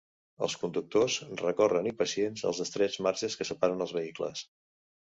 Els 0.45 0.53
conductors 0.61 1.17
recorren 1.43 1.91
impacients 1.91 2.49
els 2.53 2.65
estrets 2.67 3.01
marges 3.09 3.39
que 3.43 3.51
separen 3.55 3.89
els 3.89 3.99
vehicles. 4.03 4.47